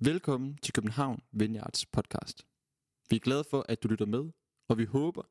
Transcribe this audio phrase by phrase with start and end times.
[0.00, 2.46] Velkommen til København Vineyards podcast.
[3.10, 4.30] Vi er glade for, at du lytter med,
[4.68, 5.22] og vi håber,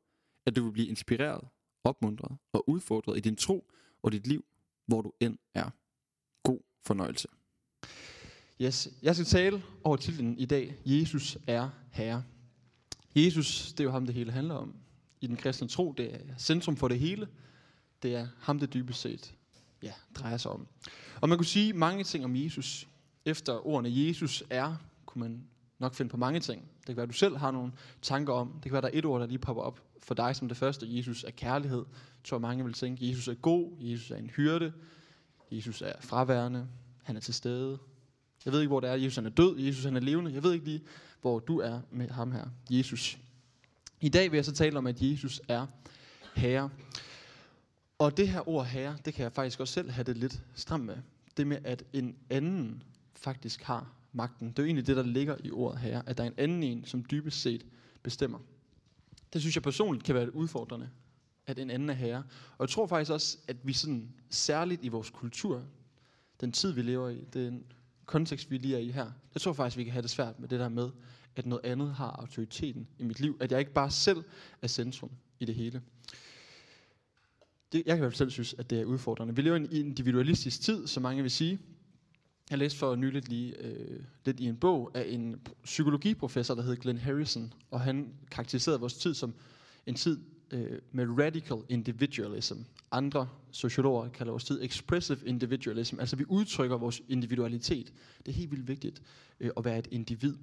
[0.46, 1.48] at du vil blive inspireret,
[1.84, 3.70] opmuntret og udfordret i din tro
[4.02, 4.44] og dit liv,
[4.86, 5.70] hvor du end er.
[6.42, 7.28] God fornøjelse.
[8.60, 10.74] Yes, jeg skal tale over titlen i dag.
[10.86, 12.24] Jesus er Herre.
[13.16, 14.74] Jesus, det er jo ham, det hele handler om.
[15.20, 17.28] I den kristne tro, det er centrum for det hele.
[18.02, 19.34] Det er ham, det dybest set
[19.82, 20.66] ja, drejer sig om.
[21.20, 22.88] Og man kunne sige mange ting om Jesus.
[23.24, 25.44] Efter ordene Jesus er, kunne man
[25.78, 26.62] nok finde på mange ting.
[26.76, 28.52] Det kan være, at du selv har nogle tanker om.
[28.52, 30.48] Det kan være, at der er et ord, der lige popper op for dig som
[30.48, 30.96] det første.
[30.96, 31.84] Jesus er kærlighed.
[31.88, 33.72] Jeg tror, mange vil tænke, Jesus er god.
[33.80, 34.72] Jesus er en hyrde.
[35.50, 36.66] Jesus er fraværende.
[37.02, 37.78] Han er til stede.
[38.44, 38.94] Jeg ved ikke, hvor det er.
[38.94, 39.58] Jesus han er død.
[39.58, 40.32] Jesus han er levende.
[40.32, 40.82] Jeg ved ikke lige,
[41.20, 42.44] hvor du er med ham her.
[42.70, 43.18] Jesus.
[44.00, 45.66] I dag vil jeg så tale om, at Jesus er
[46.34, 46.70] herre.
[47.98, 50.84] Og det her ord herre, det kan jeg faktisk også selv have det lidt stramt
[50.84, 50.96] med.
[51.36, 52.82] Det med, at en anden
[53.16, 54.48] faktisk har magten.
[54.48, 56.02] Det er jo egentlig det, der ligger i ordet herre.
[56.06, 57.66] At der er en anden en, som dybest set
[58.02, 58.38] bestemmer.
[59.32, 60.90] Det synes jeg personligt kan være udfordrende.
[61.46, 62.22] At en anden er herre.
[62.58, 65.62] Og jeg tror faktisk også, at vi sådan, særligt i vores kultur,
[66.40, 67.64] den tid vi lever i, den
[68.06, 70.48] kontekst vi lige er i her, jeg tror faktisk, vi kan have det svært med
[70.48, 70.90] det der med,
[71.36, 73.36] at noget andet har autoriteten i mit liv.
[73.40, 74.24] At jeg ikke bare selv
[74.62, 75.82] er centrum i det hele.
[77.72, 79.36] Det, jeg kan i hvert fald selv synes, at det er udfordrende.
[79.36, 81.58] Vi lever i en individualistisk tid, som mange vil sige.
[82.50, 86.76] Jeg læste for nyligt lige øh, lidt i en bog af en psykologiprofessor, der hed
[86.76, 89.34] Glenn Harrison, og han karakteriserede vores tid som
[89.86, 90.20] en tid
[90.50, 92.56] øh, med radical individualism.
[92.90, 97.92] Andre sociologer kalder vores tid expressive individualism, altså vi udtrykker vores individualitet.
[98.18, 99.02] Det er helt vildt vigtigt
[99.40, 100.36] øh, at være et individ.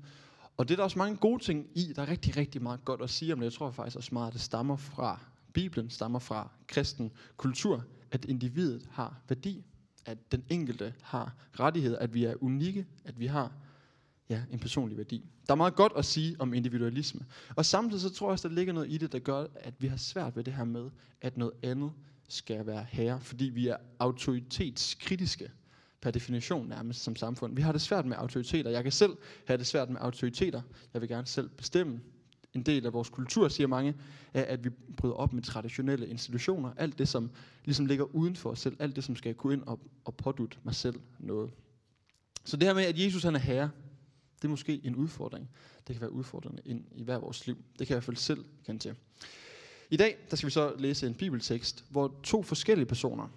[0.58, 1.94] Og det er der også mange gode ting i.
[1.96, 3.44] Der er rigtig, rigtig meget godt at sige om det.
[3.44, 5.20] Jeg tror faktisk også meget, at det stammer fra
[5.54, 9.64] Bibelen, stammer fra kristen kultur, at individet har værdi,
[10.06, 13.52] at den enkelte har rettigheder, at vi er unikke, at vi har
[14.30, 15.30] ja, en personlig værdi.
[15.48, 17.26] Der er meget godt at sige om individualisme.
[17.56, 19.88] Og samtidig så tror jeg også, der ligger noget i det, der gør, at vi
[19.88, 20.90] har svært ved det her med,
[21.22, 21.92] at noget andet
[22.30, 25.52] skal være herre, fordi vi er autoritetskritiske
[26.02, 27.56] per definition nærmest som samfund.
[27.56, 28.70] Vi har det svært med autoriteter.
[28.70, 30.62] Jeg kan selv have det svært med autoriteter.
[30.94, 32.00] Jeg vil gerne selv bestemme.
[32.54, 33.96] En del af vores kultur, siger mange,
[34.34, 36.74] er, at vi bryder op med traditionelle institutioner.
[36.78, 37.30] Alt det, som
[37.66, 38.76] ligesom ligger uden for os selv.
[38.80, 41.52] Alt det, som skal kunne ind og, og pådutte mig selv noget.
[42.46, 43.70] Så det her med, at Jesus han er herre,
[44.42, 45.50] det er måske en udfordring.
[45.88, 47.56] Det kan være udfordrende ind i hver vores liv.
[47.56, 48.96] Det kan jeg i hvert fald selv kende til.
[49.90, 53.28] I dag der skal vi så læse en bibeltekst, hvor to forskellige personer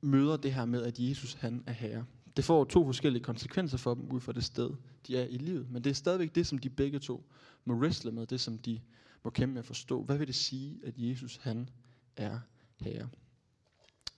[0.00, 2.04] møder det her med, at Jesus han er herre.
[2.36, 4.70] Det får to forskellige konsekvenser for dem ud fra det sted,
[5.06, 5.70] de er i livet.
[5.70, 7.24] Men det er stadigvæk det, som de begge to
[7.64, 8.80] må wrestle med, det som de
[9.22, 10.02] må kæmpe med at forstå.
[10.02, 11.68] Hvad vil det sige, at Jesus han
[12.16, 12.40] er
[12.80, 13.08] herre?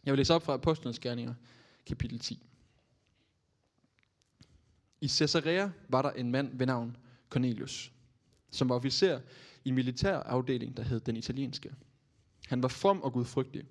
[0.04, 1.34] Jeg vil læse op fra Apostlenes Gerninger,
[1.86, 2.42] kapitel 10.
[5.00, 6.96] I Caesarea var der en mand ved navn
[7.30, 7.92] Cornelius,
[8.50, 9.20] som var officer
[9.64, 11.74] i en militær afdeling, der hed den italienske.
[12.46, 13.64] Han var from og gudfrygtig,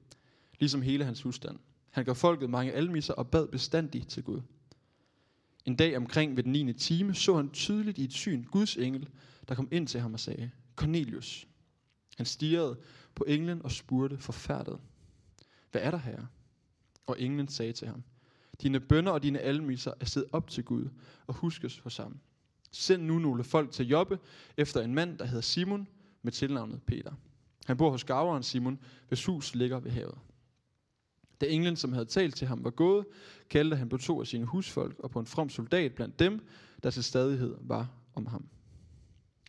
[0.60, 1.60] ligesom hele hans husstand.
[1.96, 4.42] Han gav folket mange almisser og bad bestandigt til Gud.
[5.66, 6.74] En dag omkring ved den 9.
[6.74, 9.10] time så han tydeligt i et syn Guds engel,
[9.48, 11.48] der kom ind til ham og sagde, Cornelius.
[12.18, 12.80] Han stirrede
[13.16, 14.80] på englen og spurgte forfærdet,
[15.72, 16.26] hvad er der her?
[17.08, 18.04] Og englen sagde til ham,
[18.62, 20.90] dine bønder og dine almiser er siddet op til Gud
[21.28, 22.20] og huskes hos ham.
[22.72, 24.20] Send nu nogle folk til jobbe
[24.58, 25.88] efter en mand, der hedder Simon,
[26.22, 27.14] med tilnavnet Peter.
[27.66, 30.18] Han bor hos gaveren Simon, hvis hus ligger ved havet.
[31.42, 33.06] Da englen, som havde talt til ham, var gået,
[33.50, 36.48] kaldte han på to af sine husfolk og på en from soldat blandt dem,
[36.84, 38.48] der til stadighed var om ham.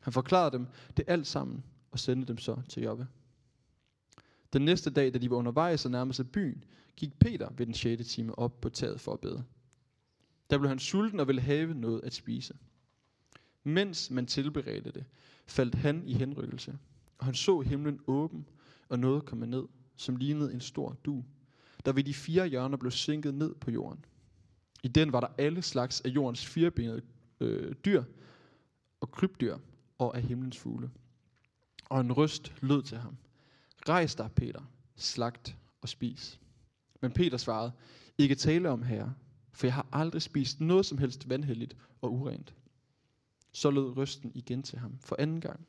[0.03, 0.67] Han forklarede dem
[0.97, 3.07] det alt sammen og sendte dem så til Jobbe.
[4.53, 6.65] Den næste dag, da de var undervejs og nærmede sig byen,
[6.97, 8.09] gik Peter ved den 6.
[8.09, 9.45] time op på taget for at bede.
[10.51, 12.55] Der blev han sulten og ville have noget at spise.
[13.65, 15.05] Mens man tilberedte det,
[15.47, 16.79] faldt han i henrykkelse,
[17.19, 18.49] og han så himlen åben,
[18.89, 19.65] og noget kom ned,
[19.97, 21.25] som lignede en stor du,
[21.87, 24.05] der ved de fire hjørner blev sænket ned på jorden.
[24.83, 27.03] I den var der alle slags af jordens firebenede
[27.41, 28.05] øh, dyr
[29.01, 29.59] og krybdyr
[29.99, 30.91] og af himlens fugle.
[31.91, 33.17] Og en røst lød til ham.
[33.89, 34.63] Rejs dig, Peter,
[34.97, 36.41] slagt og spis.
[37.03, 37.73] Men Peter svarede,
[38.19, 39.15] ikke tale om herre,
[39.53, 42.55] for jeg har aldrig spist noget som helst vandhelligt og urent.
[43.53, 45.67] Så lød røsten igen til ham for anden gang.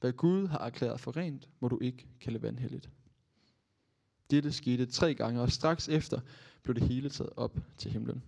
[0.00, 2.90] Hvad Gud har erklæret for rent, må du ikke kalde vandhelligt.
[4.30, 6.20] Dette skete tre gange, og straks efter
[6.62, 8.22] blev det hele taget op til himlen.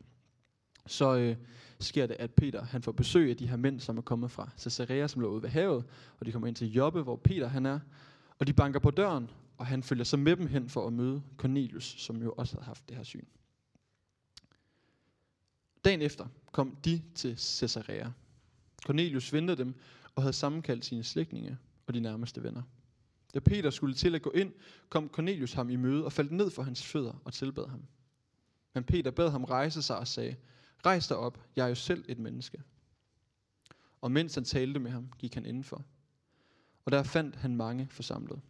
[0.86, 1.36] Så øh,
[1.80, 4.50] sker det, at Peter han får besøg af de her mænd, som er kommet fra
[4.58, 5.84] Caesarea, som lå ude ved havet,
[6.20, 7.80] og de kommer ind til Jobbe, hvor Peter han er,
[8.38, 11.22] og de banker på døren, og han følger så med dem hen for at møde
[11.36, 13.24] Cornelius, som jo også havde haft det her syn.
[15.84, 18.10] Dagen efter kom de til Caesarea.
[18.84, 19.74] Cornelius ventede dem
[20.14, 22.62] og havde sammenkaldt sine slægtninge og de nærmeste venner.
[23.34, 24.52] Da Peter skulle til at gå ind,
[24.88, 27.82] kom Cornelius ham i møde og faldt ned for hans fødder og tilbad ham.
[28.74, 30.36] Men Peter bad ham rejse sig og sagde,
[30.86, 32.62] Rejs dig op, jeg er jo selv et menneske.
[34.00, 35.84] Og mens han talte med ham, gik han indenfor.
[36.84, 38.40] Og der fandt han mange forsamlet.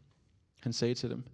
[0.61, 1.25] Han sagde til dem,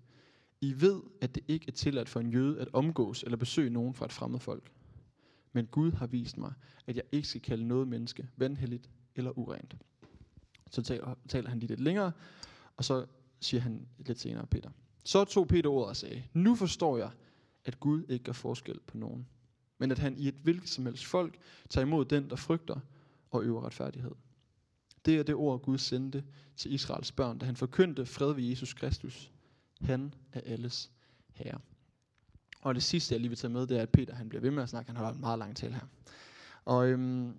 [0.61, 3.94] I ved, at det ikke er tilladt for en jøde at omgås eller besøge nogen
[3.94, 4.73] fra et fremmed folk.
[5.52, 6.52] Men Gud har vist mig,
[6.87, 9.76] at jeg ikke skal kalde noget menneske vanhelligt eller urent.
[10.70, 12.12] Så taler, taler han lige lidt længere,
[12.76, 13.06] og så
[13.40, 14.70] siger han lidt senere Peter.
[15.04, 17.10] Så tog Peter ordet og sagde, nu forstår jeg,
[17.64, 19.26] at Gud ikke gør forskel på nogen,
[19.78, 21.38] men at han i et hvilket som helst folk
[21.69, 22.81] tager imod den, der frygter
[23.31, 24.12] og øver retfærdighed.
[25.04, 26.25] Det er det ord, Gud sendte
[26.56, 29.32] til Israels børn, da han forkyndte fred ved Jesus Kristus.
[29.81, 30.90] Han er alles
[31.32, 31.60] herre.
[32.60, 34.50] Og det sidste, jeg lige vil tage med, det er, at Peter han bliver ved
[34.50, 34.88] med at snakke.
[34.88, 35.86] Han har en meget lang tale her.
[36.64, 37.34] Og øhm,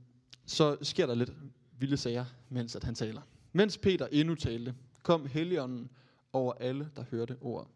[0.45, 1.31] så sker der lidt
[1.79, 3.21] vilde sager, mens at han taler.
[3.53, 4.75] Mens Peter endnu talte,
[5.05, 5.89] kom Helligånden
[6.33, 7.67] over alle, der hørte ordet.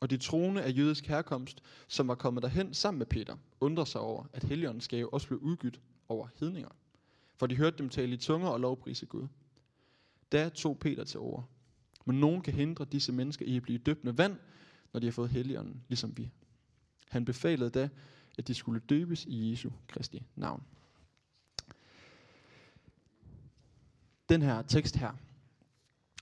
[0.00, 4.00] Og de troende af jødisk herkomst, som var kommet derhen sammen med Peter, undrede sig
[4.00, 6.68] over, at Helligåndens gave også blev udgydt over hedninger.
[7.36, 9.26] For de hørte dem tale i tunger og lovprise Gud.
[10.32, 11.42] Da tog Peter til over.
[12.04, 14.36] Men nogen kan hindre disse mennesker i at blive døbt med vand,
[14.92, 16.30] når de har fået Helligånden, ligesom vi.
[17.08, 17.88] Han befalede da,
[18.38, 20.62] at de skulle døbes i Jesu Kristi navn.
[24.28, 25.12] Den her tekst her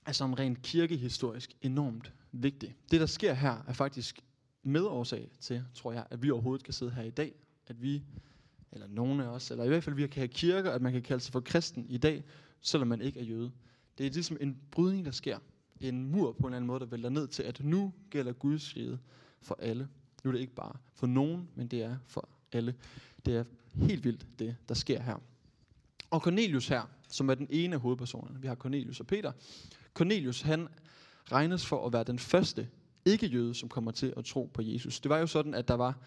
[0.05, 2.75] er som rent kirkehistorisk enormt vigtig.
[2.91, 4.19] Det, der sker her, er faktisk
[4.63, 7.33] medårsag til, tror jeg, at vi overhovedet kan sidde her i dag.
[7.67, 8.03] At vi,
[8.71, 11.01] eller nogen af os, eller i hvert fald vi kan have kirker, at man kan
[11.01, 12.23] kalde sig for kristen i dag,
[12.61, 13.51] selvom man ikke er jøde.
[13.97, 15.39] Det er ligesom en brydning, der sker.
[15.79, 18.75] En mur på en eller anden måde, der vælter ned til, at nu gælder Guds
[18.75, 18.99] rige
[19.41, 19.87] for alle.
[20.23, 22.75] Nu er det ikke bare for nogen, men det er for alle.
[23.25, 23.43] Det er
[23.75, 25.21] helt vildt, det der sker her.
[26.09, 29.31] Og Cornelius her, som er den ene af hovedpersonerne, vi har Cornelius og Peter.
[29.93, 30.67] Cornelius, han
[31.31, 32.69] regnes for at være den første
[33.05, 34.99] ikke-jøde, som kommer til at tro på Jesus.
[34.99, 35.97] Det var jo sådan, at der var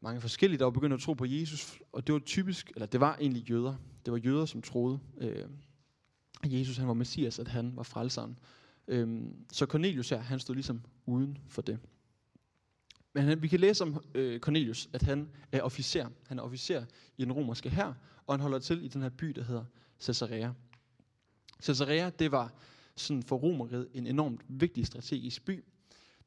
[0.00, 3.00] mange forskellige, der var begyndt at tro på Jesus, og det var typisk, eller det
[3.00, 3.74] var egentlig jøder.
[4.04, 5.44] Det var jøder, som troede, øh,
[6.42, 8.38] at Jesus han var Messias, at han var frelseren.
[8.88, 9.22] Øh,
[9.52, 11.78] så Cornelius her, han stod ligesom uden for det.
[13.12, 16.08] Men han, vi kan læse om øh, Cornelius, at han er officer.
[16.26, 16.84] Han er officer
[17.16, 17.92] i den romerske hær,
[18.26, 19.64] og han holder til i den her by, der hedder
[20.00, 20.52] Caesarea.
[21.62, 22.52] Caesarea, det var
[22.96, 25.64] sådan for romeriet en enormt vigtig strategisk by.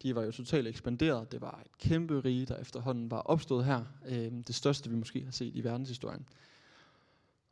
[0.04, 1.32] De var jo totalt ekspanderet.
[1.32, 3.84] Det var et kæmpe rige, der efterhånden var opstået her.
[4.08, 6.26] Øh, det største, vi måske har set i verdenshistorien.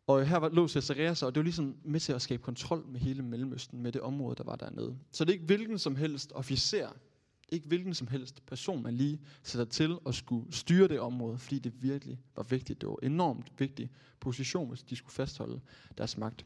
[0.07, 2.85] Og her var, lå Caesarea så, og det var ligesom med til at skabe kontrol
[2.87, 4.97] med hele Mellemøsten, med det område, der var dernede.
[5.11, 6.89] Så det er ikke hvilken som helst officer,
[7.51, 11.59] ikke hvilken som helst person, man lige sætter til at skulle styre det område, fordi
[11.59, 12.81] det virkelig var vigtigt.
[12.81, 15.61] Det var enormt vigtig position, hvis de skulle fastholde
[15.97, 16.45] deres magt.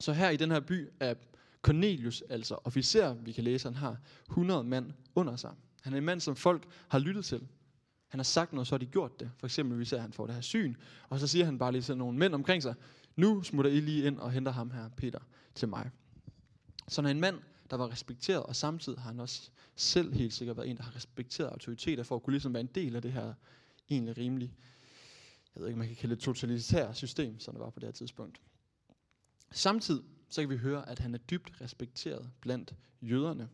[0.00, 1.14] Så her i den her by er
[1.62, 3.96] Cornelius, altså officer, vi kan læse, han har
[4.28, 5.54] 100 mand under sig.
[5.82, 7.48] Han er en mand, som folk har lyttet til.
[8.08, 9.30] Han har sagt noget, så har de gjort det.
[9.38, 10.74] For eksempel, vi ser, han får det her syn,
[11.08, 12.74] og så siger han bare lige til nogle mænd omkring sig,
[13.16, 15.18] nu smutter I lige ind og henter ham her, Peter,
[15.54, 15.90] til mig.
[16.88, 17.38] Så han er en mand,
[17.70, 20.96] der var respekteret, og samtidig har han også selv helt sikkert været en, der har
[20.96, 23.34] respekteret autoriteter, for at kunne ligesom være en del af det her
[23.90, 24.54] egentlig rimelig,
[25.54, 27.92] jeg ved ikke, man kan kalde det totalitære system, som det var på det her
[27.92, 28.40] tidspunkt.
[29.50, 33.48] Samtidig så kan vi høre, at han er dybt respekteret blandt jøderne,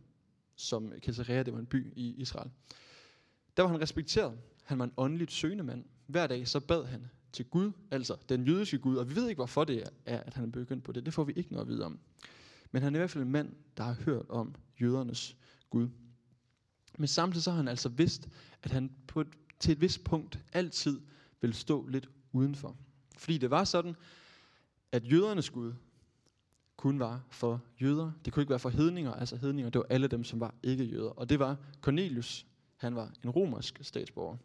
[0.57, 2.51] som Caesarea, det var en by i Israel.
[3.57, 4.39] Der var han respekteret.
[4.65, 5.85] Han var en åndeligt søgende mand.
[6.07, 9.39] Hver dag så bad han til Gud, altså den jødiske Gud, og vi ved ikke,
[9.39, 11.07] hvorfor det er, at han er begyndt på det.
[11.07, 11.99] Det får vi ikke noget at vide om.
[12.71, 15.37] Men han er i hvert fald en mand, der har hørt om jødernes
[15.71, 15.89] Gud.
[16.99, 18.29] Men samtidig så har han altså vidst,
[18.63, 19.29] at han på et,
[19.61, 21.01] til et vist punkt altid
[21.41, 22.77] vil stå lidt udenfor.
[23.17, 23.97] Fordi det var sådan,
[24.93, 25.73] at jødernes Gud
[26.77, 28.13] kun var for jøder.
[28.25, 30.85] Det kunne ikke være for hedninger, altså hedninger, det var alle dem, som var ikke
[30.85, 31.11] jøder.
[31.11, 34.37] Og det var Cornelius, han var en romersk statsborger.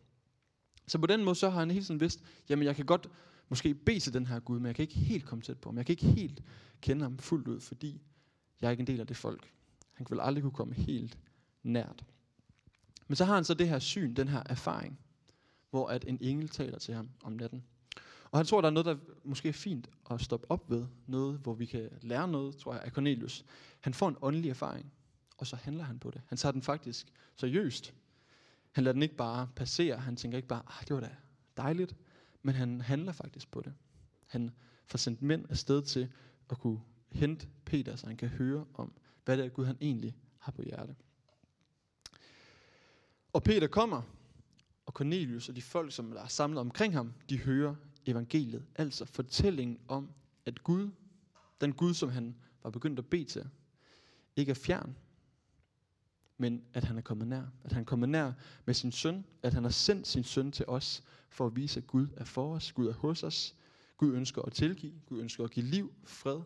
[0.88, 3.10] Så på den måde så har han hele tiden vidst, jamen jeg kan godt
[3.50, 5.78] måske bede til den her Gud, men jeg kan ikke helt komme tæt på ham.
[5.78, 6.44] Jeg kan ikke helt
[6.82, 8.02] kende ham fuldt ud, fordi
[8.62, 9.52] jeg er ikke en del af det folk.
[9.94, 11.18] Han vil aldrig kunne komme helt
[11.64, 12.06] nært.
[13.14, 15.00] Men så har han så det her syn, den her erfaring,
[15.70, 17.64] hvor at en engel taler til ham om natten.
[18.32, 20.86] Og han tror, der er noget, der måske er fint at stoppe op ved.
[21.08, 23.46] Noget, hvor vi kan lære noget, tror jeg, af Cornelius.
[23.80, 24.94] Han får en åndelig erfaring,
[25.38, 26.22] og så handler han på det.
[26.28, 27.94] Han tager den faktisk seriøst.
[28.72, 29.98] Han lader den ikke bare passere.
[29.98, 31.16] Han tænker ikke bare, ah, det var da
[31.58, 31.96] dejligt.
[32.42, 33.74] Men han handler faktisk på det.
[34.28, 34.52] Han
[34.86, 36.12] får sendt mænd afsted til
[36.50, 36.80] at kunne
[37.12, 38.94] hente Peter, så han kan høre om,
[39.26, 40.96] hvad det er, Gud han egentlig har på hjerte.
[43.34, 44.02] Og Peter kommer,
[44.86, 47.76] og Cornelius og de folk, som er samlet omkring ham, de hører
[48.06, 50.10] evangeliet, altså fortællingen om,
[50.46, 50.90] at Gud,
[51.62, 53.50] den Gud, som han var begyndt at bede til,
[54.36, 54.98] ikke er fjern,
[56.38, 57.44] men at han er kommet nær.
[57.64, 58.32] At han er kommet nær
[58.66, 61.88] med sin søn, at han har sendt sin søn til os, for at vise, at
[61.88, 63.56] Gud er for os, Gud er hos os,
[63.98, 66.42] Gud ønsker at tilgive, Gud ønsker at give liv, fred.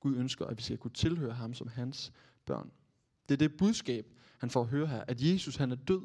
[0.00, 2.12] Gud ønsker, at vi skal kunne tilhøre ham som hans
[2.44, 2.70] børn.
[3.28, 4.06] Det er det budskab,
[4.42, 6.02] han får at høre her, at Jesus han er død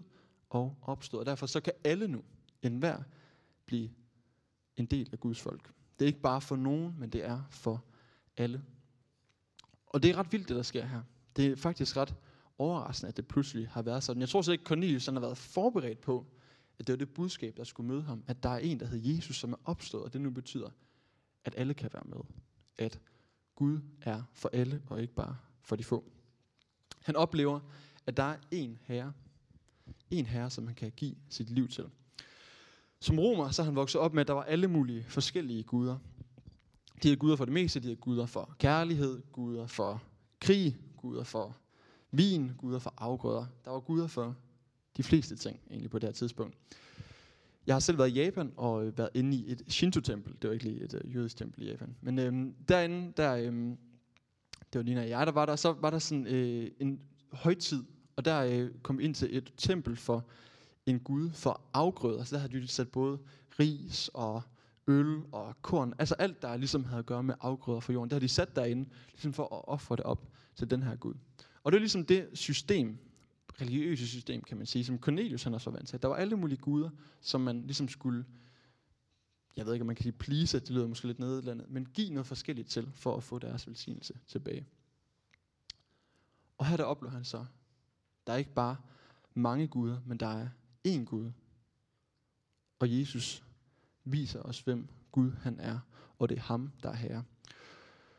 [0.50, 1.20] og opstået.
[1.20, 2.24] Og derfor så kan alle nu,
[2.62, 3.04] enhver,
[3.66, 3.90] blive
[4.76, 5.72] en del af Guds folk.
[6.00, 7.84] Det er ikke bare for nogen, men det er for
[8.38, 8.64] alle.
[9.88, 11.02] Og det er ret vildt, det der sker her.
[11.36, 12.16] Det er faktisk ret
[12.58, 14.22] overraskende, at det pludselig har været sådan.
[14.22, 16.26] Jeg tror så ikke, Cornelius han har været forberedt på,
[16.80, 18.24] at det var det budskab, der skulle møde ham.
[18.28, 20.70] At der er en, der hedder Jesus, som er opstået, og det nu betyder,
[21.46, 22.22] at alle kan være med.
[22.78, 23.00] At
[23.56, 26.12] Gud er for alle, og ikke bare for de få.
[27.04, 27.60] Han oplever,
[28.08, 29.14] at der er en herre.
[30.12, 31.86] En herre, som han kan give sit liv til.
[33.00, 35.98] Som romer, så er han vokset op med, at der var alle mulige forskellige guder.
[37.04, 40.04] De er guder for det meste, de er guder for kærlighed, guder for
[40.40, 41.58] krig, guder for
[42.12, 43.46] vin, guder for afgrøder.
[43.66, 44.36] Der var guder for
[44.98, 46.58] de fleste ting egentlig på det her tidspunkt.
[47.68, 50.34] Jeg har selv været i Japan og øh, været inde i et Shinto-tempel.
[50.42, 51.96] Det var ikke lige et øh, jødisk tempel i Japan.
[52.02, 53.78] Men øhm, derinde, der, øhm,
[54.74, 57.84] det var lige når jeg, der var der, så var der sådan øh, en højtid,
[58.18, 60.26] og der øh, kom ind til et tempel for
[60.86, 62.24] en gud for afgrøder.
[62.24, 63.20] Så der havde de sat både
[63.60, 64.42] ris og
[64.88, 68.16] øl og korn, altså alt, der ligesom havde at gøre med afgrøder for jorden, det
[68.16, 71.14] har de sat derinde, ligesom for at ofre det op til den her Gud.
[71.64, 72.98] Og det er ligesom det system,
[73.62, 76.02] religiøse system, kan man sige, som Cornelius han også var vant til.
[76.02, 76.90] Der var alle mulige guder,
[77.22, 78.26] som man ligesom skulle,
[79.56, 82.10] jeg ved ikke, om man kan sige please, det lyder måske lidt nedlandet, men give
[82.10, 84.66] noget forskelligt til, for at få deres velsignelse tilbage.
[86.58, 87.46] Og her der oplever han så,
[88.28, 88.78] der er ikke bare
[89.34, 90.48] mange guder, men der er
[90.88, 91.32] én Gud.
[92.80, 93.44] Og Jesus
[94.04, 95.80] viser os, hvem Gud han er,
[96.20, 97.24] og det er ham, der er herre.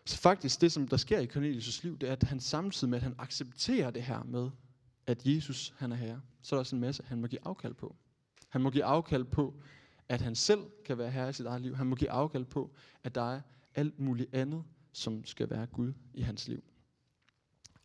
[0.04, 2.98] Så faktisk det, som der sker i Cornelius' liv, det er, at han samtidig med,
[2.98, 4.50] at han accepterer det her med,
[5.06, 7.74] at Jesus han er herre, så er der også en masse, han må give afkald
[7.74, 7.96] på.
[8.48, 9.54] Han må give afkald på,
[10.08, 11.76] at han selv kan være herre i sit eget liv.
[11.76, 12.74] Han må give afkald på,
[13.04, 13.40] at der er
[13.74, 16.64] alt muligt andet, som skal være Gud i hans liv.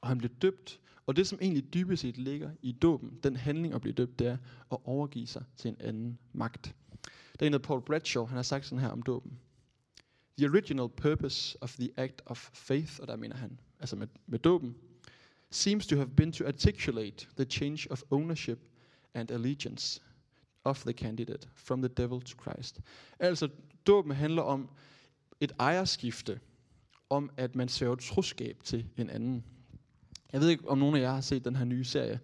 [0.04, 3.74] Og han bliver døbt, og det som egentlig dybest set ligger i dåben, den handling
[3.74, 4.38] at blive døbt, det er
[4.72, 6.76] at overgive sig til en anden magt.
[7.40, 9.40] Der er en af Paul Bradshaw, han har sagt sådan her om dåben.
[10.38, 14.40] The original purpose of the act of faith, og der mener han, altså med, med
[14.40, 14.76] dåben,
[15.52, 18.60] seems to have been to articulate the change of ownership
[19.14, 20.02] and allegiance
[20.64, 22.80] of the candidate from the devil to Christ.
[23.20, 23.50] Altså,
[23.88, 24.70] dåben handler om
[25.40, 26.40] et ejerskifte,
[27.10, 29.44] om at man svæver troskab til en anden.
[30.34, 32.20] Jeg ved ikke, om nogen af jer har set den her nye serie,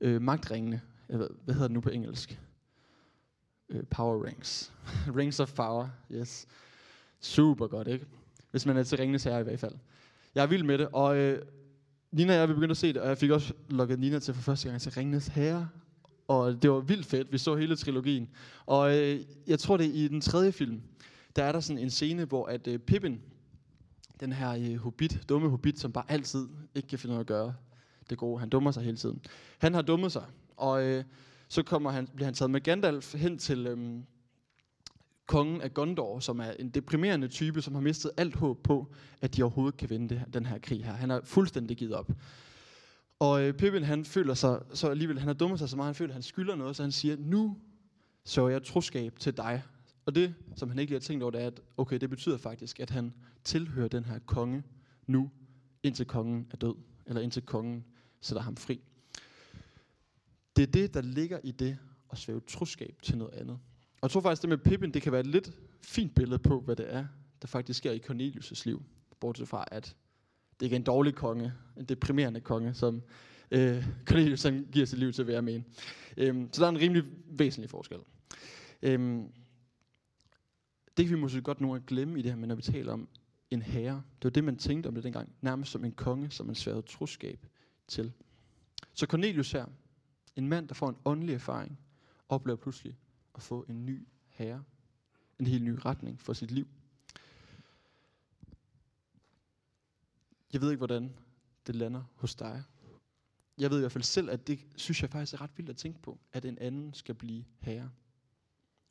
[0.00, 0.80] øh, Magtringene.
[1.08, 2.40] Jeg ved, hvad hedder den nu på engelsk?
[3.68, 4.72] Øh, Power Rings.
[5.16, 6.46] Rings of Power, yes.
[7.20, 8.06] Super godt, ikke?
[8.50, 9.74] Hvis man er til Ringenes Herre i hvert fald.
[10.34, 11.42] Jeg er vild med det, og øh,
[12.12, 14.34] Nina og jeg vi begyndte at se det, og jeg fik også lukket Nina til
[14.34, 15.68] for første gang til Ringenes Herre.
[16.28, 18.28] Og det var vildt fedt, vi så hele trilogien.
[18.66, 20.82] Og øh, jeg tror det er i den tredje film,
[21.36, 23.20] der er der sådan en scene, hvor at øh, Pippin,
[24.20, 27.54] den her øh, hobbit, dumme hobbit, som bare altid ikke kan finde noget at gøre
[28.10, 29.20] det gode, han dummer sig hele tiden.
[29.58, 30.24] Han har dummet sig,
[30.56, 31.04] og øh,
[31.48, 34.02] så kommer han, bliver han taget med Gandalf hen til øh,
[35.26, 39.36] kongen af Gondor, som er en deprimerende type, som har mistet alt håb på, at
[39.36, 40.92] de overhovedet kan vinde det her, den her krig her.
[40.92, 42.12] Han er fuldstændig givet op.
[43.18, 45.94] Og øh, Pippin, han føler sig, så alligevel, han har dummet sig så meget, han
[45.94, 47.56] føler, at han skylder noget, så han siger, nu
[48.24, 49.62] sørger jeg troskab til dig.
[50.06, 52.38] Og det, som han ikke lige har tænkt over, det er, at okay, det betyder
[52.38, 54.62] faktisk, at han tilhører den her konge
[55.06, 55.30] nu,
[55.82, 56.74] indtil kongen er død,
[57.06, 57.84] eller indtil kongen
[58.20, 58.80] sætter ham fri.
[60.56, 61.78] Det er det, der ligger i det
[62.12, 63.58] at svæve troskab til noget andet.
[63.94, 66.60] Og jeg tror faktisk, det med Pippin, det kan være et lidt fint billede på,
[66.60, 67.06] hvad det er,
[67.42, 68.82] der faktisk sker i Cornelius' liv.
[69.20, 69.96] Bortset fra, at
[70.60, 73.02] det ikke er en dårlig konge, en deprimerende konge, som
[73.50, 75.64] øh, Cornelius han giver sit liv til at være mener.
[76.16, 77.98] Øhm, så der er en rimelig væsentlig forskel.
[78.82, 79.28] Øhm,
[80.96, 82.92] det kan vi måske godt nogle gange glemme i det her, men når vi taler
[82.92, 83.08] om
[83.50, 86.46] en herre, det var det, man tænkte om det dengang, nærmest som en konge, som
[86.46, 87.46] man sværede troskab
[87.88, 88.12] til.
[88.94, 89.66] Så Cornelius her,
[90.36, 91.78] en mand, der får en åndelig erfaring,
[92.28, 92.98] oplever pludselig
[93.34, 94.64] at få en ny herre,
[95.38, 96.66] en helt ny retning for sit liv.
[100.52, 101.14] Jeg ved ikke, hvordan
[101.66, 102.62] det lander hos dig.
[103.58, 105.76] Jeg ved i hvert fald selv, at det synes jeg faktisk er ret vildt at
[105.76, 107.90] tænke på, at en anden skal blive herre.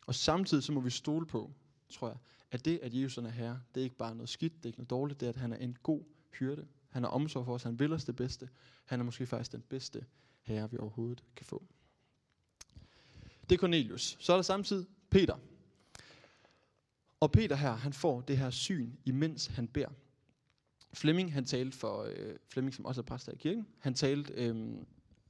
[0.05, 1.53] Og samtidig så må vi stole på,
[1.93, 2.17] tror jeg,
[2.51, 4.79] at det, at Jesus er herre, det er ikke bare noget skidt, det er ikke
[4.79, 6.01] noget dårligt, det er, at han er en god
[6.39, 6.67] hyrde.
[6.89, 8.49] Han har omsorg for os, han vil os det bedste.
[8.85, 10.05] Han er måske faktisk den bedste
[10.41, 11.63] herre, vi overhovedet kan få.
[13.49, 14.17] Det er Cornelius.
[14.19, 15.35] Så er der samtidig Peter.
[17.19, 19.89] Og Peter her, han får det her syn, imens han beder.
[20.93, 24.75] Flemming, han talte for, øh, Flemming som også er præst i kirken, han talte øh,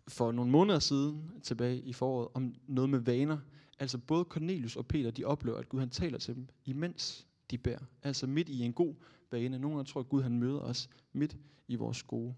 [0.07, 3.37] for nogle måneder siden, tilbage i foråret, om noget med vaner.
[3.79, 7.57] Altså både Cornelius og Peter, de oplever, at Gud han taler til dem, imens de
[7.57, 7.85] bærer.
[8.03, 8.95] Altså midt i en god
[9.31, 9.59] vane.
[9.59, 11.37] Nogle gange tror, at Gud han møder os midt
[11.67, 12.35] i vores gode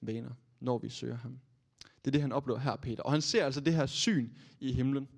[0.00, 0.30] vaner,
[0.60, 1.38] når vi søger ham.
[1.82, 3.02] Det er det, han oplever her, Peter.
[3.02, 4.30] Og han ser altså det her syn
[4.60, 5.08] i himlen.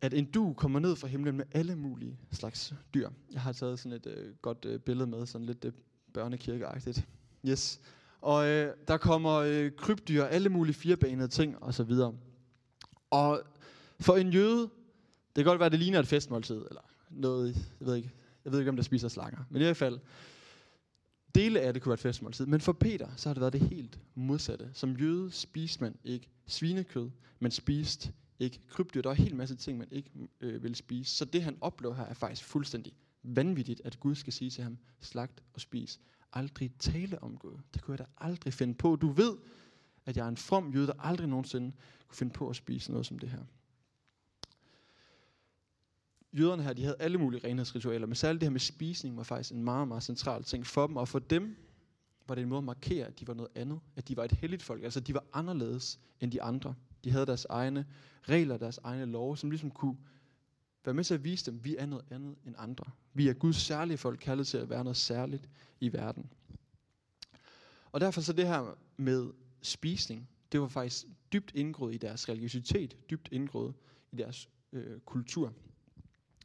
[0.00, 3.10] At en du kommer ned fra himlen med alle mulige slags dyr.
[3.32, 5.72] Jeg har taget sådan et øh, godt øh, billede med, sådan lidt øh,
[6.12, 7.08] børnekirkeagtigt.
[7.46, 7.80] Yes.
[8.20, 12.14] Og øh, der kommer øh, krybdyr, alle mulige firebanede ting og så videre.
[13.10, 13.42] Og
[14.00, 14.70] for en jøde,
[15.36, 18.10] det kan godt være, at det ligner et festmåltid, eller noget, jeg ved ikke,
[18.44, 19.44] jeg ved ikke, om der spiser slanger.
[19.50, 19.98] Men i hvert fald,
[21.34, 22.46] dele af det kunne være et festmåltid.
[22.46, 24.70] Men for Peter, så har det været det helt modsatte.
[24.72, 29.02] Som jøde spiste man ikke svinekød, man spiste ikke krybdyr.
[29.02, 30.10] Der var en hel masse ting, man ikke
[30.40, 31.16] øh, ville spise.
[31.16, 34.78] Så det, han oplever her, er faktisk fuldstændig vanvittigt, at Gud skal sige til ham,
[35.00, 36.00] slagt og spis.
[36.32, 37.58] Aldrig tale om Gud.
[37.74, 38.96] Det kunne jeg da aldrig finde på.
[38.96, 39.36] Du ved,
[40.06, 41.72] at jeg er en from jøde, der aldrig nogensinde
[42.08, 43.44] kunne finde på at spise noget som det her
[46.38, 49.52] jøderne her, de havde alle mulige renhedsritualer, men særligt det her med spisning var faktisk
[49.52, 51.56] en meget, meget central ting for dem, og for dem
[52.28, 54.32] var det en måde at markere, at de var noget andet, at de var et
[54.32, 56.74] helligt folk, altså de var anderledes end de andre.
[57.04, 57.86] De havde deres egne
[58.22, 59.96] regler, deres egne love, som ligesom kunne
[60.84, 62.84] være med til at vise dem, at vi er noget andet end andre.
[63.14, 65.48] Vi er Guds særlige folk, kaldet til at være noget særligt
[65.80, 66.30] i verden.
[67.92, 69.30] Og derfor så det her med
[69.62, 73.74] spisning, det var faktisk dybt indgået i deres religiøsitet, dybt indgået
[74.12, 75.52] i deres øh, kultur.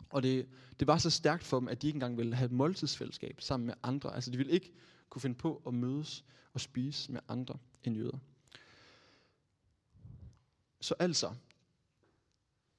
[0.10, 0.48] Og det,
[0.80, 3.68] det var så stærkt for dem, at de ikke engang ville have et måltidsfællesskab sammen
[3.68, 4.16] med andre.
[4.16, 4.72] Altså de ville ikke
[5.10, 8.18] kunne finde på at mødes og spise med andre end jøder.
[10.82, 11.34] Så altså,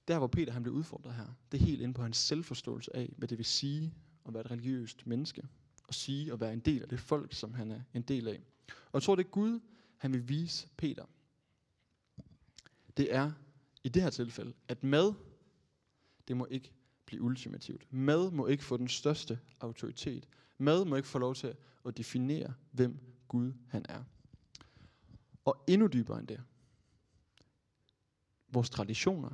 [0.09, 3.13] der hvor Peter han blev udfordret her, det er helt inde på hans selvforståelse af,
[3.17, 3.95] hvad det vil sige
[4.27, 5.43] at være et religiøst menneske.
[5.89, 8.41] Og sige at være en del af det folk, som han er en del af.
[8.69, 9.61] Og jeg tror, det er Gud,
[9.97, 11.05] han vil vise Peter.
[12.97, 13.33] Det er
[13.85, 15.15] i det her tilfælde, at mad,
[16.29, 16.73] det må ikke
[17.11, 17.93] blive ultimativt.
[17.93, 20.29] Mad må ikke få den største autoritet.
[20.59, 21.55] Mad må ikke få lov til
[21.87, 24.05] at definere, hvem Gud han er.
[25.45, 26.43] Og endnu dybere end det.
[28.49, 29.31] Vores traditioner,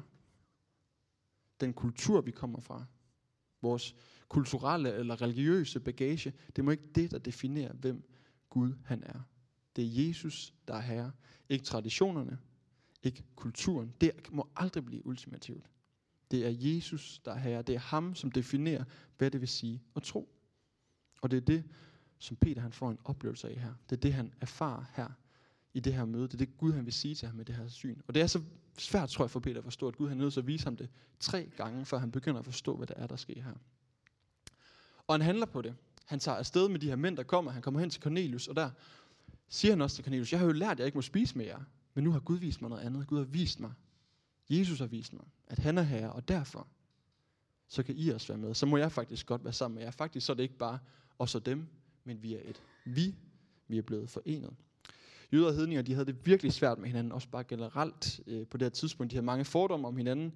[1.61, 2.85] den kultur, vi kommer fra,
[3.63, 3.97] vores
[4.29, 8.09] kulturelle eller religiøse bagage, det må ikke det, der definerer, hvem
[8.51, 9.21] Gud han er.
[9.77, 11.13] Det er Jesus, der er herre.
[11.49, 12.39] Ikke traditionerne,
[13.03, 13.95] ikke kulturen.
[14.01, 15.71] Det må aldrig blive ultimativt.
[16.31, 17.63] Det er Jesus, der er herre.
[17.63, 18.85] Det er ham, som definerer,
[19.19, 20.29] hvad det vil sige at tro.
[21.23, 21.65] Og det er det,
[22.19, 23.75] som Peter han får en oplevelse af her.
[23.91, 25.09] Det er det, han erfarer her
[25.75, 26.23] i det her møde.
[26.23, 28.01] Det er det, Gud han vil sige til ham med det her syn.
[28.07, 28.43] Og det er så
[28.79, 30.65] svært, tror jeg, for Peter at forstå, at Gud han er nødt til at vise
[30.65, 30.89] ham det
[31.21, 33.55] tre gange, før han begynder at forstå, hvad det er, der sker her.
[35.07, 35.75] Og han handler på det.
[36.07, 37.51] Han tager afsted med de her mænd, der kommer.
[37.51, 38.71] Han kommer hen til Cornelius, og der
[39.49, 41.45] siger han også til Cornelius, jeg har jo lært, at jeg ikke må spise med
[41.45, 41.61] jer.
[41.95, 43.07] Men nu har Gud vist mig noget andet.
[43.07, 43.73] Gud har vist mig,
[44.51, 46.69] Jesus har vist mig, at han er herre, og derfor,
[47.69, 48.55] så kan I også være med.
[48.55, 49.91] Så må jeg faktisk godt være sammen med jer.
[49.91, 50.79] Faktisk så er det ikke bare
[51.19, 51.67] os og dem,
[52.05, 52.63] men vi er et.
[52.85, 53.15] Vi,
[53.69, 54.55] vi er blevet forenet.
[55.33, 58.57] Jøder og hedninger, de havde det virkelig svært med hinanden, også bare generelt øh, på
[58.57, 59.11] det her tidspunkt.
[59.11, 60.33] De havde mange fordomme om hinanden.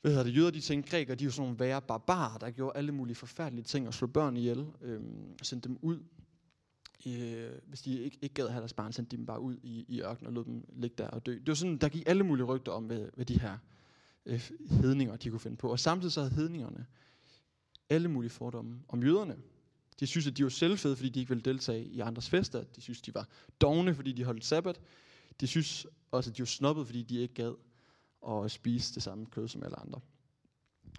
[0.00, 0.36] Hvad hedder det?
[0.36, 3.16] Jøder, de tænkte, grækere, de er jo sådan nogle værre barbarer, der gjorde alle mulige
[3.16, 5.00] forfærdelige ting og slog børn ihjel, øh,
[5.42, 5.98] sendte dem ud
[7.06, 9.84] øh, hvis de ikke, ikke gad have deres barn, sendte de dem bare ud i,
[9.88, 11.32] i ørkenen og lod dem ligge der og dø.
[11.32, 13.58] Det var sådan, der gik alle mulige rygter om, hvad, hvad de her
[14.26, 15.70] øh, hedninger, de kunne finde på.
[15.70, 16.86] Og samtidig så havde hedningerne
[17.90, 19.36] alle mulige fordomme om jøderne.
[20.00, 22.64] De synes, at de var selvfede, fordi de ikke ville deltage i andres fester.
[22.76, 23.28] De synes, de var
[23.60, 24.80] dogne, fordi de holdt sabbat.
[25.40, 27.54] De synes også, at de var snobbet, fordi de ikke gad
[28.28, 30.00] at spise det samme kød som alle andre.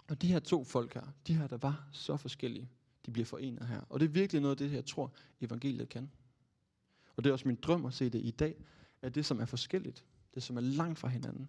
[0.08, 2.68] Og de her to folk her, de her, der var så forskellige,
[3.08, 3.80] de bliver forenet her.
[3.88, 6.10] Og det er virkelig noget af det, jeg tror, evangeliet kan.
[7.16, 8.64] Og det er også min drøm at se det i dag,
[9.02, 11.48] at det, som er forskelligt, det, som er langt fra hinanden,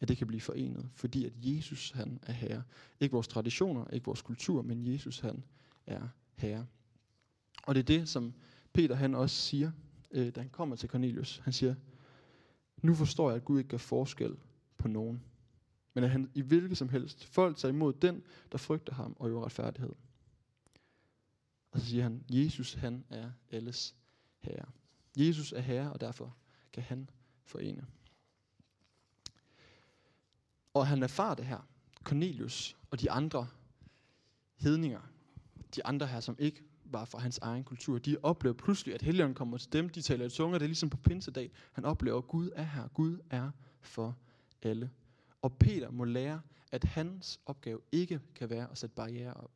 [0.00, 2.62] at det kan blive forenet, fordi at Jesus, han er herre.
[3.00, 5.44] Ikke vores traditioner, ikke vores kultur, men Jesus, han
[5.86, 6.66] er herre.
[7.62, 8.34] Og det er det, som
[8.72, 9.70] Peter han også siger,
[10.10, 11.40] øh, da han kommer til Cornelius.
[11.44, 11.74] Han siger,
[12.82, 14.36] nu forstår jeg, at Gud ikke gør forskel
[14.78, 15.22] på nogen,
[15.94, 19.30] men at han i hvilket som helst folk tager imod den, der frygter ham og
[19.30, 19.92] jo retfærdighed.
[21.76, 23.94] Og så siger han, Jesus han er alles
[24.38, 24.64] herre.
[25.16, 26.36] Jesus er herre, og derfor
[26.72, 27.10] kan han
[27.44, 27.86] forene.
[30.74, 31.68] Og han erfarer det her.
[32.04, 33.48] Cornelius og de andre
[34.54, 35.00] hedninger,
[35.74, 39.34] de andre her, som ikke var fra hans egen kultur, de oplever pludselig, at Helligånden
[39.34, 41.50] kommer til dem, de taler i tunger, det er ligesom på pinsedag.
[41.72, 44.16] Han oplever, at Gud er her, Gud er for
[44.62, 44.90] alle.
[45.42, 46.40] Og Peter må lære,
[46.72, 49.55] at hans opgave ikke kan være at sætte barriere op.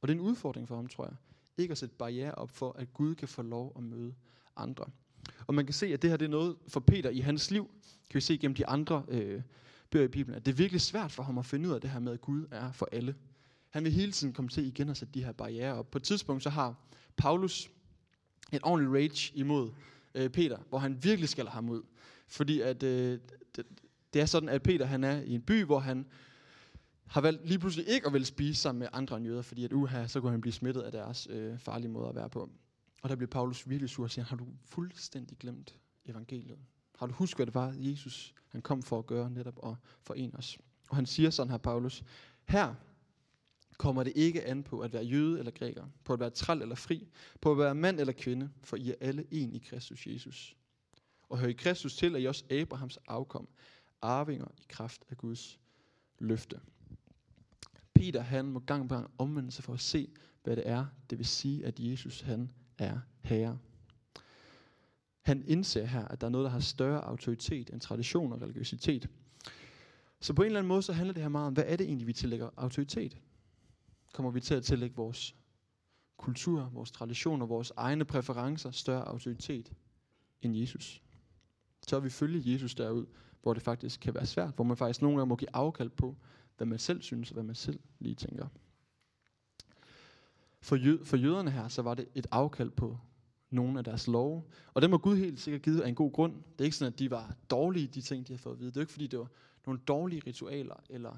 [0.00, 1.16] Og det er en udfordring for ham, tror jeg.
[1.58, 4.14] Ikke at sætte barriere op for, at Gud kan få lov at møde
[4.56, 4.84] andre.
[5.46, 7.70] Og man kan se, at det her det er noget for Peter i hans liv.
[8.10, 9.42] Kan vi se gennem de andre øh,
[9.90, 11.90] bøger i Bibelen, at det er virkelig svært for ham at finde ud af det
[11.90, 13.14] her med, at Gud er for alle.
[13.70, 15.90] Han vil hele tiden komme til igen at sætte de her barriere op.
[15.90, 16.74] På et tidspunkt så har
[17.16, 17.70] Paulus
[18.52, 19.70] en ordentlig rage imod
[20.14, 21.82] øh, Peter, hvor han virkelig skal ham ud.
[22.26, 23.18] Fordi at, øh,
[23.56, 23.66] det,
[24.12, 26.06] det er sådan, at Peter han er i en by, hvor han
[27.10, 29.72] har valgt lige pludselig ikke at ville spise sammen med andre end jøder, fordi at
[29.72, 32.50] uha, så kunne han blive smittet af deres øh, farlige måde at være på.
[33.02, 36.58] Og der bliver Paulus virkelig sur og siger, har du fuldstændig glemt evangeliet?
[36.98, 40.38] Har du husket, hvad det var, Jesus han kom for at gøre netop og forene
[40.38, 40.58] os?
[40.88, 42.04] Og han siger sådan her, Paulus,
[42.44, 42.74] her
[43.78, 46.74] kommer det ikke an på at være jøde eller græker, på at være træl eller
[46.74, 47.08] fri,
[47.40, 50.56] på at være mand eller kvinde, for I er alle en i Kristus Jesus.
[51.28, 53.48] Og hør i Kristus til, at I også Abrahams afkom,
[54.02, 55.60] arvinger i kraft af Guds
[56.18, 56.60] løfte.
[57.98, 60.08] Peter han må gang på gang omvende sig for at se,
[60.44, 63.58] hvad det er, det vil sige, at Jesus han er herre.
[65.22, 69.08] Han indser her, at der er noget, der har større autoritet end tradition og religiøsitet.
[70.20, 71.86] Så på en eller anden måde, så handler det her meget om, hvad er det
[71.86, 73.16] egentlig, vi tillægger autoritet?
[74.12, 75.36] Kommer vi til at tillægge vores
[76.16, 79.72] kultur, vores traditioner, vores egne præferencer større autoritet
[80.42, 81.02] end Jesus?
[81.86, 83.06] Så vi følge Jesus derud,
[83.42, 86.16] hvor det faktisk kan være svært, hvor man faktisk nogle gange må give afkald på,
[86.58, 88.48] hvad man selv synes, og hvad man selv lige tænker.
[90.60, 92.98] For, jød, for jøderne her, så var det et afkald på
[93.50, 94.42] nogle af deres love.
[94.74, 96.34] Og det må Gud helt sikkert give af en god grund.
[96.34, 98.70] Det er ikke sådan, at de var dårlige, de ting, de havde fået at vide.
[98.70, 99.28] Det er ikke, fordi det var
[99.66, 101.16] nogle dårlige ritualer eller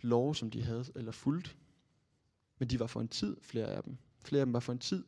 [0.00, 1.56] love, som de havde eller fulgt.
[2.58, 3.96] Men de var for en tid, flere af dem.
[4.24, 5.04] Flere af dem var for en tid,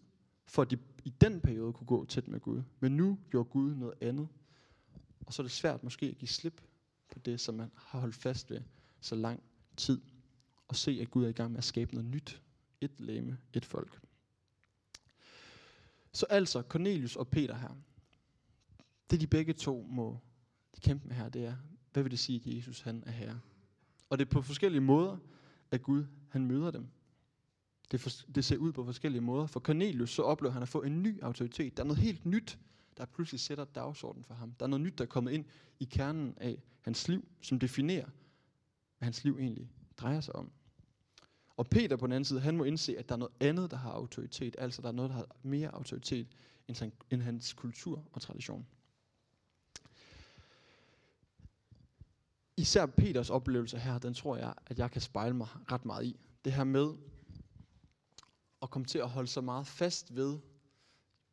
[0.46, 2.62] for at de i den periode kunne gå tæt med Gud.
[2.80, 4.28] Men nu gjorde Gud noget andet.
[5.26, 6.62] Og så er det svært måske at give slip
[7.12, 8.60] på det, som man har holdt fast ved
[9.00, 9.42] så lang
[9.76, 10.00] tid.
[10.68, 12.42] Og se, at Gud er i gang med at skabe noget nyt.
[12.80, 14.00] Et læme, et folk.
[16.12, 17.76] Så altså, Cornelius og Peter her,
[19.10, 20.18] det de begge to må
[20.76, 21.56] de kæmpe med her, det er,
[21.92, 23.40] hvad vil det sige, at Jesus han er herre?
[24.10, 25.16] Og det er på forskellige måder,
[25.70, 26.88] at Gud han møder dem.
[27.90, 29.46] Det, for, det ser ud på forskellige måder.
[29.46, 31.76] For Cornelius så oplever han at få en ny autoritet.
[31.76, 32.58] Der er noget helt nyt,
[32.96, 34.52] der pludselig sætter dagsordenen for ham.
[34.52, 35.44] Der er noget nyt, der er kommet ind
[35.80, 38.08] i kernen af hans liv, som definerer,
[38.98, 40.52] hvad hans liv egentlig drejer sig om.
[41.56, 43.76] Og Peter på den anden side, han må indse, at der er noget andet, der
[43.76, 44.56] har autoritet.
[44.58, 46.26] Altså der er noget, der har mere autoritet
[46.68, 48.66] end, end hans kultur og tradition.
[52.56, 56.20] Især Peters oplevelse her, den tror jeg, at jeg kan spejle mig ret meget i.
[56.44, 56.94] Det her med
[58.62, 60.38] at komme til at holde så meget fast ved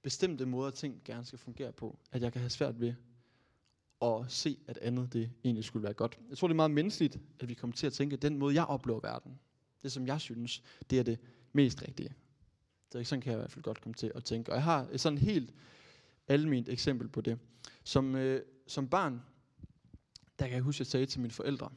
[0.02, 2.94] bestemte måder, ting gerne skal fungere på, at jeg kan have svært ved
[4.06, 6.20] at se, at andet det egentlig skulle være godt.
[6.30, 8.56] Jeg tror, det er meget menneskeligt, at vi kommer til at tænke, at den måde,
[8.56, 9.40] jeg oplever verden,
[9.84, 11.20] det som jeg synes, det er det
[11.54, 12.10] mest rigtige.
[12.88, 14.52] Det er ikke sådan, kan jeg i hvert fald godt komme til at tænke.
[14.52, 15.54] Og jeg har et sådan helt
[16.28, 17.40] almindeligt eksempel på det.
[17.84, 19.22] Som, øh, som barn,
[20.40, 21.70] der kan jeg huske, at jeg sagde til mine forældre,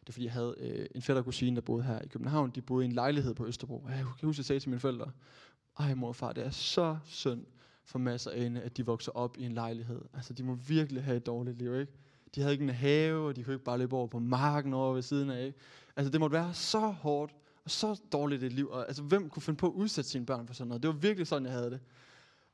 [0.00, 2.50] det er fordi, jeg havde øh, en fætter og kusine, der boede her i København.
[2.50, 3.86] De boede i en lejlighed på Østerbro.
[3.88, 5.10] Jeg kan huske, at jeg sagde til mine forældre,
[5.78, 7.46] ej mor og far, det er så synd
[7.86, 10.00] for masser af ene, at de vokser op i en lejlighed.
[10.14, 11.92] Altså, de må virkelig have et dårligt liv, ikke?
[12.34, 14.94] De havde ikke en have, og de kunne ikke bare løbe over på marken over
[14.94, 15.58] ved siden af, ikke?
[15.96, 18.68] Altså, det måtte være så hårdt, og så dårligt et liv.
[18.68, 20.82] Og, altså, hvem kunne finde på at udsætte sine børn for sådan noget?
[20.82, 21.80] Det var virkelig sådan, jeg havde det.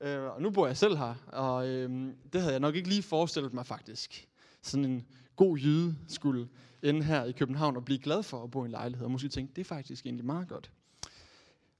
[0.00, 3.02] Øh, og nu bor jeg selv her, og øh, det havde jeg nok ikke lige
[3.02, 4.28] forestillet mig faktisk.
[4.62, 6.48] Sådan en god jyde skulle
[6.82, 9.28] ende her i København og blive glad for at bo i en lejlighed, og måske
[9.28, 10.70] tænke, det er faktisk egentlig meget godt.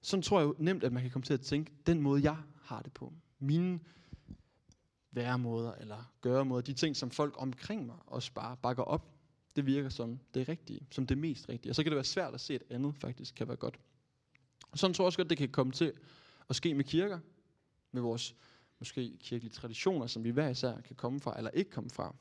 [0.03, 2.37] Sådan tror jeg jo nemt, at man kan komme til at tænke, den måde jeg
[2.63, 3.81] har det på, mine
[5.11, 9.09] væremåder eller gøremåder, de ting, som folk omkring mig også bare bakker op,
[9.57, 11.71] det virker som det rigtige, som det mest rigtige.
[11.71, 13.81] Og så kan det være svært at se, at andet faktisk kan være godt.
[14.71, 15.93] Og sådan tror jeg også godt, det kan komme til
[16.49, 17.19] at ske med kirker,
[17.93, 18.37] med vores
[18.79, 22.15] måske kirkelige traditioner, som vi hver især kan komme fra, eller ikke komme fra.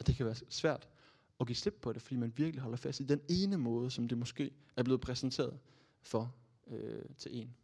[0.00, 0.88] At det kan være svært
[1.40, 4.08] at give slip på det, fordi man virkelig holder fast i den ene måde, som
[4.08, 5.58] det måske er blevet præsenteret
[6.02, 6.34] for
[6.66, 7.56] øh, til en.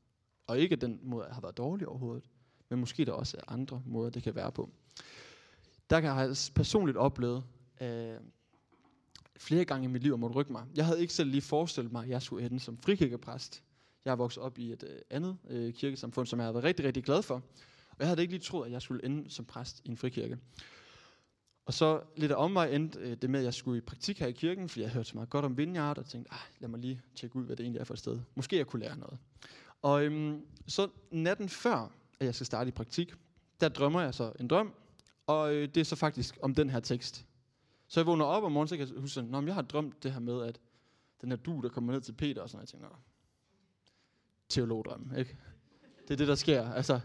[0.46, 2.30] Og ikke at den måde har været dårlig overhovedet,
[2.70, 4.70] men måske der også er andre måder, det kan være på.
[5.90, 7.44] Der kan jeg personligt oplevet
[7.80, 8.14] øh,
[9.36, 10.66] flere gange i mit liv at måtte rykke mig.
[10.74, 13.62] Jeg havde ikke selv lige forestillet mig, at jeg skulle ende som frikirkepræst.
[14.04, 16.86] Jeg er vokset op i et øh, andet øh, kirkesamfund, som jeg har været rigtig,
[16.86, 17.34] rigtig glad for.
[17.90, 20.38] Og jeg havde ikke lige troet, at jeg skulle ende som præst i en frikirke.
[21.66, 24.26] Og så lidt af omvej endte øh, det med, at jeg skulle i praktik her
[24.26, 26.80] i kirken, fordi jeg hørte så meget godt om Vineyard, og tænkte, ah, lad mig
[26.80, 28.20] lige tjekke ud, hvad det egentlig er for et sted.
[28.34, 29.18] Måske jeg kunne lære noget.
[29.82, 33.14] Og øhm, så natten før, at jeg skal starte i praktik,
[33.60, 34.74] der drømmer jeg så en drøm,
[35.26, 37.26] og øh, det er så faktisk om den her tekst,
[37.88, 40.12] Så jeg vågner op om morgenen, så kan jeg huske, at jeg har drømt det
[40.12, 40.60] her med, at
[41.20, 43.02] den her du, der kommer ned til Peter, og sådan noget, jeg tænker,
[44.48, 45.36] teologdrøm, ikke?
[46.02, 46.72] Det er det, der sker.
[46.72, 47.00] Altså,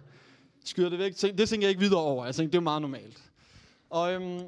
[0.65, 1.13] skyder det væk.
[1.38, 2.25] Det tænker jeg ikke videre over.
[2.25, 3.32] Jeg tænker, det er meget normalt.
[3.89, 4.41] Og øhm,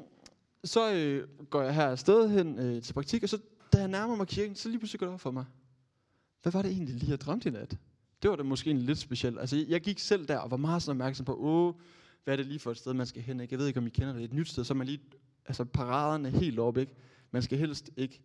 [0.64, 3.38] så øh, går jeg her afsted hen øh, til praktik, og så
[3.72, 5.44] da jeg nærmer mig kirken, så lige pludselig går det op for mig.
[6.42, 7.76] Hvad var det egentlig lige, jeg drømte i nat?
[8.22, 9.38] Det var da måske en lidt specielt.
[9.40, 11.74] Altså, jeg gik selv der og var meget sådan opmærksom på, åh,
[12.24, 13.40] hvad er det lige for et sted, man skal hen?
[13.40, 13.52] Ikke?
[13.52, 14.24] Jeg ved ikke, om I kender det.
[14.24, 15.00] Et nyt sted, så man lige,
[15.46, 16.94] altså paraderne helt op, ikke?
[17.30, 18.20] Man skal helst ikke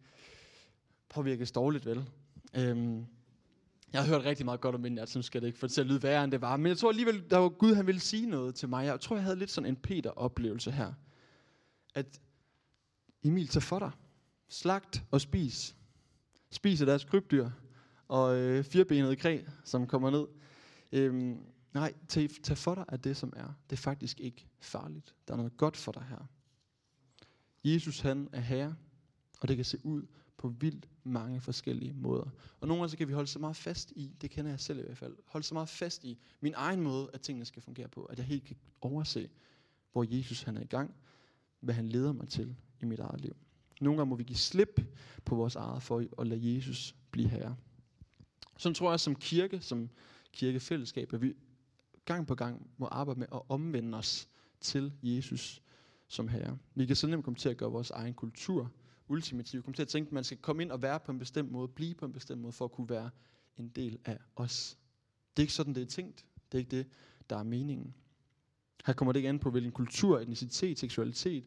[1.10, 2.10] påvirkes dårligt, vel?
[2.56, 3.06] Øhm,
[3.94, 5.82] jeg har hørt rigtig meget godt om jeg synes skal det ikke få det til
[5.82, 6.58] at lyde værre, end det var.
[6.58, 8.86] Men jeg tror alligevel, der var Gud, han ville sige noget til mig.
[8.86, 10.94] Jeg tror, jeg havde lidt sådan en Peter-oplevelse her.
[11.96, 12.22] At
[13.24, 13.92] Emil, tag for dig.
[14.50, 15.76] Slagt og spis.
[16.52, 17.50] Spis af deres krybdyr.
[18.14, 20.28] Og øh, firebenede kræ, som kommer ned.
[20.92, 21.38] Øhm,
[21.74, 23.54] nej, tag, tag for dig af det, som er.
[23.70, 25.16] Det er faktisk ikke farligt.
[25.28, 26.30] Der er noget godt for dig her.
[27.64, 28.76] Jesus, han er herre.
[29.42, 30.06] Og det kan se ud
[30.38, 32.30] på vildt mange forskellige måder.
[32.60, 34.80] Og nogle gange så kan vi holde så meget fast i, det kender jeg selv
[34.80, 37.88] i hvert fald, holde så meget fast i min egen måde, at tingene skal fungere
[37.88, 39.30] på, at jeg helt kan overse,
[39.92, 40.96] hvor Jesus han er i gang,
[41.60, 43.36] hvad han leder mig til i mit eget liv.
[43.82, 44.82] Nogle gange må vi give slip
[45.26, 47.56] på vores eget for at lade Jesus blive herre.
[48.58, 49.90] Så tror jeg som kirke, som
[50.32, 51.34] kirkefællesskab, at vi
[52.06, 54.30] gang på gang må arbejde med at omvende os
[54.62, 55.62] til Jesus
[56.08, 56.58] som herre.
[56.76, 58.72] Vi kan så nemt komme til at gøre vores egen kultur
[59.08, 59.64] ultimativ.
[59.64, 61.68] Kom til at tænke, at man skal komme ind og være på en bestemt måde,
[61.68, 63.10] blive på en bestemt måde, for at kunne være
[63.58, 64.78] en del af os.
[65.38, 66.26] Det er ikke sådan, det er tænkt.
[66.52, 66.88] Det er ikke det,
[67.30, 67.94] der er meningen.
[68.86, 71.46] Her kommer det ikke an på, hvilken kultur, etnicitet, seksualitet,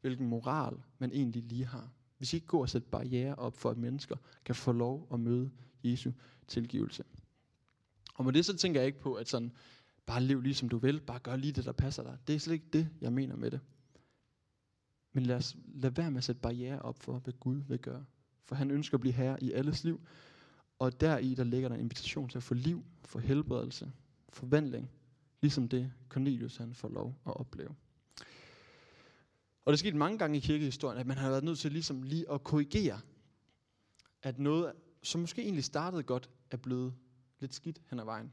[0.00, 1.92] hvilken moral man egentlig lige har.
[2.18, 5.20] Vi skal ikke gå og sætte barriere op for, at mennesker kan få lov at
[5.20, 5.50] møde
[5.84, 6.12] Jesu
[6.48, 7.04] tilgivelse.
[8.14, 9.52] Og med det så tænker jeg ikke på, at sådan,
[10.06, 12.18] bare lev lige som du vil, bare gør lige det, der passer dig.
[12.26, 13.60] Det er slet ikke det, jeg mener med det.
[15.12, 18.04] Men lad os lad være med at sætte barriere op for, hvad Gud vil gøre.
[18.44, 20.00] For han ønsker at blive herre i alles liv.
[20.78, 23.92] Og deri der ligger der en invitation til at få liv, få helbredelse,
[24.28, 24.90] forvandling.
[25.40, 27.74] Ligesom det Cornelius han får lov at opleve.
[29.64, 32.32] Og det skete mange gange i kirkehistorien, at man har været nødt til ligesom lige
[32.32, 33.00] at korrigere,
[34.22, 36.94] at noget, som måske egentlig startede godt, er blevet
[37.40, 38.32] lidt skidt hen ad vejen.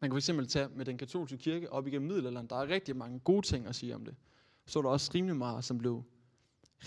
[0.00, 2.46] Man kan fx tage med den katolske kirke op igennem middelalderen.
[2.46, 4.14] Der er rigtig mange gode ting at sige om det
[4.68, 6.02] så er der også rimelig meget, som blev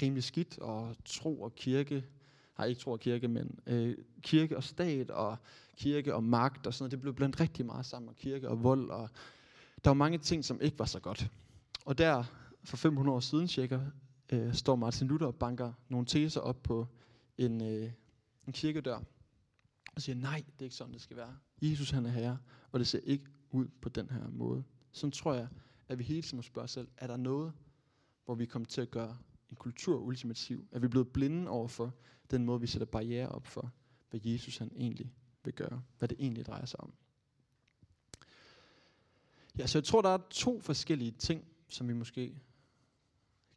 [0.02, 2.06] rimelig skidt, og tro og kirke,
[2.54, 5.38] har ikke tro og kirke, men øh, kirke og stat, og
[5.78, 8.64] kirke og magt og sådan noget, det blev blandt rigtig meget sammen, og kirke og
[8.64, 9.10] vold, og
[9.84, 11.32] der var mange ting, som ikke var så godt.
[11.86, 12.24] Og der,
[12.64, 13.80] for 500 år siden cirka,
[14.32, 16.88] øh, står Martin Luther og banker nogle teser op på
[17.38, 17.92] en, øh,
[18.52, 19.00] en kirkedør,
[19.96, 21.38] og siger, nej, det er ikke sådan, det skal være.
[21.62, 22.38] Jesus han er herre,
[22.72, 24.64] og det ser ikke ud på den her måde.
[24.92, 25.48] Så tror jeg,
[25.88, 27.54] at vi hele tiden må spørge os selv, er der noget,
[28.26, 29.18] hvor vi kommer til at gøre
[29.50, 30.68] en kultur ultimativ?
[30.72, 31.94] Er vi blevet blinde over for
[32.32, 33.72] den måde, vi sætter barriere op for,
[34.10, 35.84] hvad Jesus han egentlig vil gøre?
[35.98, 36.94] Hvad det egentlig drejer sig om?
[39.58, 42.42] Ja, så jeg tror, der er to forskellige ting, som vi måske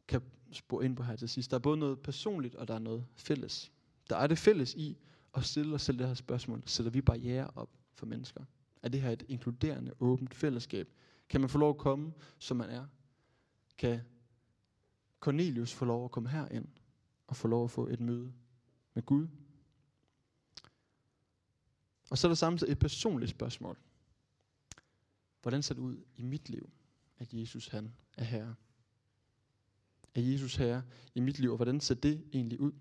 [0.07, 1.51] kan spore ind på her til sidst.
[1.51, 3.71] Der er både noget personligt, og der er noget fælles.
[4.09, 4.97] Der er det fælles i
[5.33, 6.63] at stille os selv det her spørgsmål.
[6.65, 8.45] Sætter vi barriere op for mennesker?
[8.81, 10.89] Er det her et inkluderende, åbent fællesskab?
[11.29, 12.87] Kan man få lov at komme, som man er?
[13.77, 14.01] Kan
[15.19, 16.67] Cornelius få lov at komme herind
[17.27, 18.33] og få lov at få et møde
[18.93, 19.27] med Gud.
[22.09, 23.77] Og så er der samtidig et personligt spørgsmål.
[25.41, 26.69] Hvordan ser det ud i mit liv,
[27.17, 28.55] at Jesus han er herre?
[30.15, 30.83] Er Jesus herre
[31.15, 32.71] i mit liv, og hvordan ser det egentlig ud?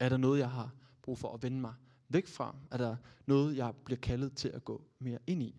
[0.00, 1.74] Er der noget, jeg har brug for at vende mig
[2.08, 2.56] væk fra?
[2.70, 5.54] Er der noget, jeg bliver kaldet til at gå mere ind i?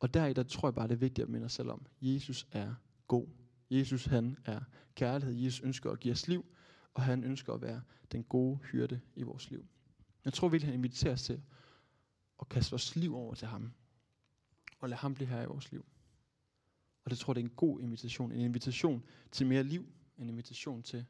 [0.00, 2.46] Og der der tror jeg bare, det er vigtigt at minde os selv om, Jesus
[2.52, 2.74] er
[3.08, 3.26] god.
[3.70, 4.60] Jesus han er
[4.94, 5.34] kærlighed.
[5.34, 6.44] Jesus ønsker at give os liv,
[6.94, 9.66] og han ønsker at være den gode hyrde i vores liv.
[10.24, 11.42] Jeg tror virkelig, han inviterer os til
[12.40, 13.72] at kaste vores liv over til ham.
[14.78, 15.84] Og lade ham blive her i vores liv.
[17.04, 18.32] Og det tror jeg, det er en god invitation.
[18.32, 19.86] En invitation til mere liv.
[20.18, 21.06] En invitation til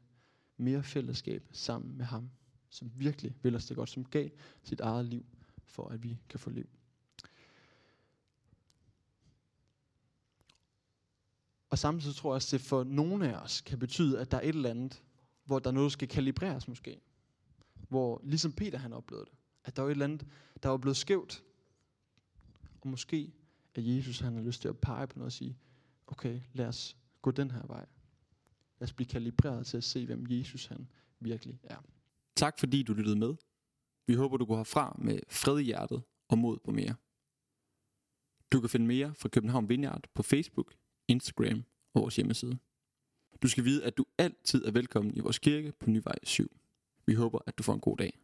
[0.63, 2.29] mere fællesskab sammen med ham.
[2.69, 3.89] Som virkelig vil os det godt.
[3.89, 4.29] Som gav
[4.63, 5.25] sit eget liv
[5.65, 6.69] for, at vi kan få liv.
[11.69, 14.37] Og samtidig tror jeg også, at det for nogle af os kan betyde, at der
[14.37, 15.03] er et eller andet,
[15.45, 17.01] hvor der er noget, der skal kalibreres måske.
[17.89, 20.27] Hvor, ligesom Peter han oplevede det, at der var et eller andet,
[20.63, 21.43] der var blevet skævt.
[22.81, 23.33] Og måske,
[23.75, 25.57] at Jesus han har lyst til at pege på noget og sige,
[26.07, 27.85] okay, lad os gå den her vej.
[28.83, 30.87] Lad os blive kalibreret til at se, hvem Jesus han
[31.19, 31.77] virkelig er.
[32.35, 33.35] Tak fordi du lyttede med.
[34.07, 36.95] Vi håber, du går herfra med fred i hjertet og mod på mere.
[38.51, 40.73] Du kan finde mere fra København Vineyard på Facebook,
[41.07, 42.57] Instagram og vores hjemmeside.
[43.41, 46.57] Du skal vide, at du altid er velkommen i vores kirke på Nyvej 7.
[47.05, 48.22] Vi håber, at du får en god dag.